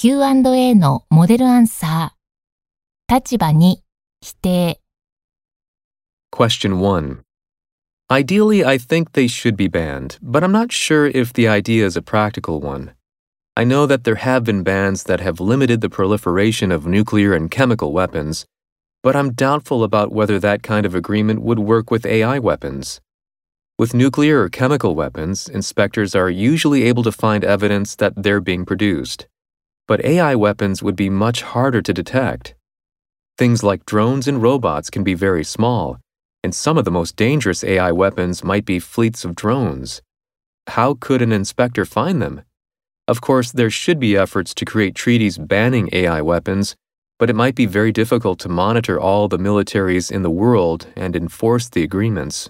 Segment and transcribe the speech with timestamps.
[0.00, 3.12] Q&A のモデルアンサー。
[3.12, 3.82] 立場に
[4.20, 4.80] 否定。
[6.30, 7.22] Question 1.
[8.10, 11.96] Ideally, I think they should be banned, but I'm not sure if the idea is
[11.96, 12.92] a practical one.
[13.56, 17.50] I know that there have been bans that have limited the proliferation of nuclear and
[17.50, 18.44] chemical weapons,
[19.02, 23.00] but I'm doubtful about whether that kind of agreement would work with AI weapons.
[23.78, 28.66] With nuclear or chemical weapons, inspectors are usually able to find evidence that they're being
[28.66, 29.26] produced.
[29.91, 32.55] But AI weapons would be much harder to detect.
[33.37, 35.97] Things like drones and robots can be very small,
[36.45, 40.01] and some of the most dangerous AI weapons might be fleets of drones.
[40.67, 42.43] How could an inspector find them?
[43.05, 46.77] Of course, there should be efforts to create treaties banning AI weapons,
[47.19, 51.17] but it might be very difficult to monitor all the militaries in the world and
[51.17, 52.49] enforce the agreements.